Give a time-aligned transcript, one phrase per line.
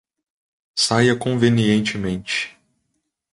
[0.73, 2.57] Saia convenientemente.